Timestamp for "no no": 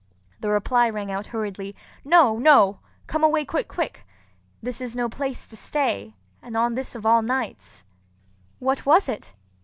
2.03-2.79